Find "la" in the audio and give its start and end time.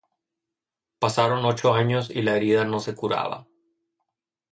2.23-2.35